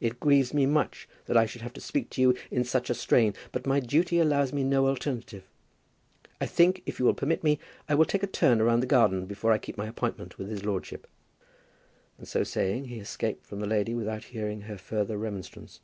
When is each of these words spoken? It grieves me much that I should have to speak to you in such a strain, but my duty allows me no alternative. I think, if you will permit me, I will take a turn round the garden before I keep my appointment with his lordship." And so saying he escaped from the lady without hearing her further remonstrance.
It 0.00 0.18
grieves 0.18 0.52
me 0.52 0.66
much 0.66 1.08
that 1.26 1.36
I 1.36 1.46
should 1.46 1.62
have 1.62 1.72
to 1.74 1.80
speak 1.80 2.10
to 2.10 2.20
you 2.20 2.36
in 2.50 2.64
such 2.64 2.90
a 2.90 2.92
strain, 2.94 3.34
but 3.52 3.68
my 3.68 3.78
duty 3.78 4.18
allows 4.18 4.52
me 4.52 4.64
no 4.64 4.88
alternative. 4.88 5.44
I 6.40 6.46
think, 6.46 6.82
if 6.86 6.98
you 6.98 7.04
will 7.04 7.14
permit 7.14 7.44
me, 7.44 7.60
I 7.88 7.94
will 7.94 8.04
take 8.04 8.24
a 8.24 8.26
turn 8.26 8.60
round 8.60 8.82
the 8.82 8.88
garden 8.88 9.26
before 9.26 9.52
I 9.52 9.58
keep 9.58 9.78
my 9.78 9.86
appointment 9.86 10.38
with 10.38 10.48
his 10.48 10.64
lordship." 10.64 11.06
And 12.18 12.26
so 12.26 12.42
saying 12.42 12.86
he 12.86 12.98
escaped 12.98 13.46
from 13.46 13.60
the 13.60 13.68
lady 13.68 13.94
without 13.94 14.24
hearing 14.24 14.62
her 14.62 14.76
further 14.76 15.16
remonstrance. 15.16 15.78